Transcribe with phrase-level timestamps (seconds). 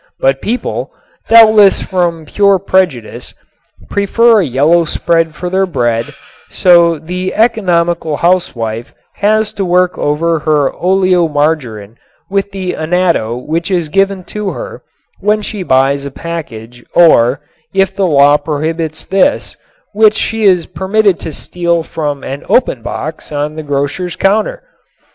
[0.19, 0.91] But people
[1.29, 3.35] doubtless from pure prejudice
[3.87, 6.05] prefer a yellow spread for their bread,
[6.49, 11.97] so the economical housewife has to work over her oleomargarin
[12.31, 14.81] with the annatto which is given to her
[15.19, 17.41] when she buys a package or,
[17.71, 19.55] if the law prohibits this,
[19.93, 24.63] which she is permitted to steal from an open box on the grocer's counter.